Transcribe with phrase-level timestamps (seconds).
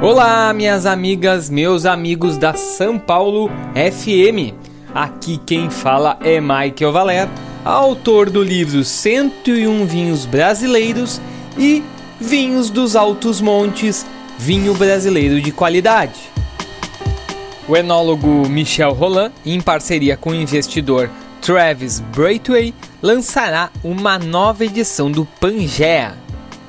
[0.00, 4.54] Olá, minhas amigas, meus amigos da São Paulo FM.
[4.94, 7.28] Aqui quem fala é Michael Valer,
[7.64, 11.20] autor do livro 101 Vinhos Brasileiros
[11.58, 11.82] e
[12.20, 14.06] Vinhos dos Altos Montes,
[14.38, 16.20] vinho brasileiro de qualidade.
[17.68, 21.10] O enólogo Michel Roland, em parceria com o investidor
[21.42, 22.72] Travis Braithwaite,
[23.02, 26.14] lançará uma nova edição do Pangea,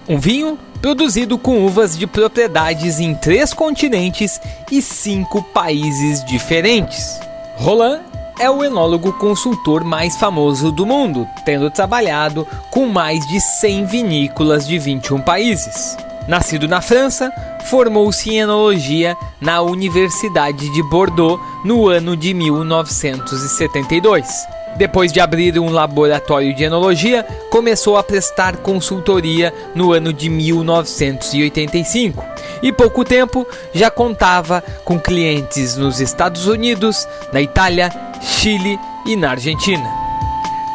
[0.08, 4.40] um vinho produzido com uvas de propriedades em três continentes
[4.72, 7.20] e cinco países diferentes.
[7.58, 8.02] Roland
[8.40, 14.66] é o enólogo consultor mais famoso do mundo, tendo trabalhado com mais de 100 vinícolas
[14.66, 15.98] de 21 países.
[16.28, 17.32] Nascido na França,
[17.66, 25.70] formou-se em enologia na Universidade de Bordeaux no ano de 1972 depois de abrir um
[25.70, 32.24] laboratório de enologia, começou a prestar consultoria no ano de 1985
[32.62, 39.32] e pouco tempo já contava com clientes nos Estados Unidos, na Itália, Chile e na
[39.32, 40.10] Argentina.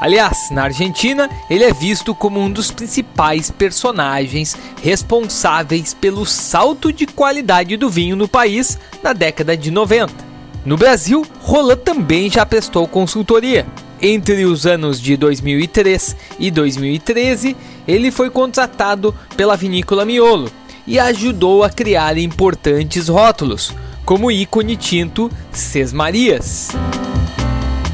[0.00, 7.06] Aliás, na Argentina, ele é visto como um dos principais personagens responsáveis pelo salto de
[7.06, 10.23] qualidade do vinho no país na década de 90.
[10.64, 13.66] No Brasil, Roland também já prestou consultoria
[14.06, 17.56] entre os anos de 2003 e 2013,
[17.88, 20.50] ele foi contratado pela vinícola Miolo
[20.86, 23.72] e ajudou a criar importantes rótulos,
[24.04, 26.68] como o ícone tinto Sesmarias.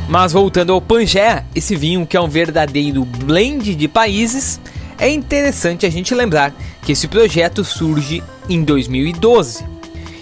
[0.08, 4.60] Mas voltando ao Pangea, esse vinho que é um verdadeiro blend de países,
[4.98, 9.79] é interessante a gente lembrar que esse projeto surge em 2012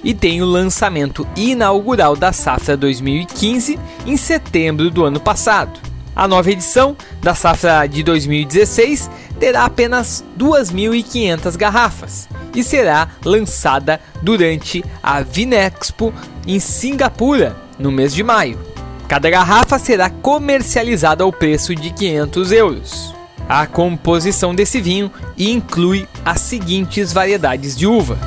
[0.08, 5.78] e tem o lançamento inaugural da safra 2015 em setembro do ano passado.
[6.16, 14.82] A nova edição da safra de 2016 terá apenas 2.500 garrafas e será lançada durante
[15.02, 16.10] a Vinexpo
[16.46, 18.58] em Singapura no mês de maio.
[19.06, 23.14] Cada garrafa será comercializada ao preço de 500 euros.
[23.46, 28.18] A composição desse vinho inclui as seguintes variedades de uva: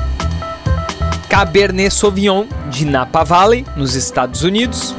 [1.32, 4.94] Cabernet Sauvignon de Napa Valley, nos Estados Unidos,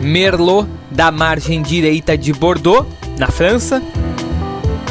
[0.00, 2.84] Merlot da margem direita de Bordeaux,
[3.16, 3.80] na França,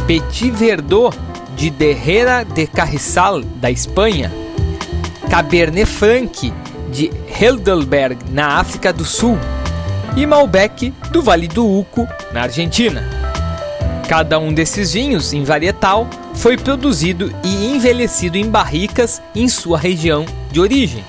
[0.08, 1.14] Petit Verdot
[1.58, 4.32] de Derrera de Carrizal, da Espanha,
[5.30, 6.50] Cabernet Franc
[6.94, 9.38] de Heidelberg, na África do Sul,
[10.16, 13.17] e Malbec do Vale do Uco, na Argentina.
[14.08, 20.26] Cada um desses vinhos em varietal foi produzido e envelhecido em barricas em sua região
[20.50, 21.04] de origem.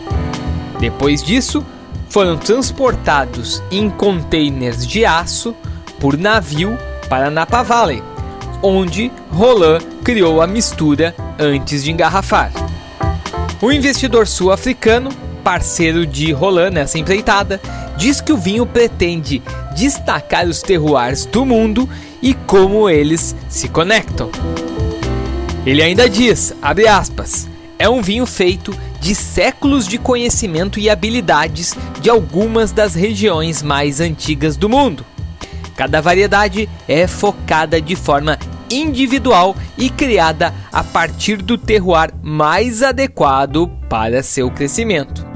[0.81, 1.64] Depois disso,
[2.08, 5.54] foram transportados em containers de aço
[6.00, 6.76] por navio
[7.08, 8.03] para Napa Valley,
[8.62, 12.50] onde Roland criou a mistura antes de engarrafar.
[13.62, 15.10] O investidor sul-africano,
[15.44, 17.60] parceiro de Roland nessa empreitada,
[17.97, 19.41] diz que o vinho pretende
[19.76, 21.88] destacar os terroirs do mundo
[22.23, 24.31] e como eles se conectam.
[25.65, 26.55] Ele ainda diz,
[26.89, 27.49] aspas,
[27.79, 34.01] é um vinho feito de séculos de conhecimento e habilidades de algumas das regiões mais
[34.01, 35.05] antigas do mundo.
[35.77, 38.39] Cada variedade é focada de forma
[38.71, 45.27] individual e criada a partir do terroir mais adequado para seu crescimento.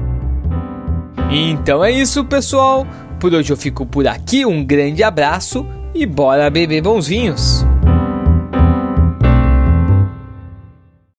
[1.31, 2.85] Então é isso, pessoal.
[3.19, 4.45] Por hoje eu fico por aqui.
[4.45, 7.65] Um grande abraço e bora beber bons vinhos.